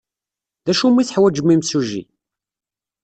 [0.65, 2.03] D acu umi teḥwajem imsujji?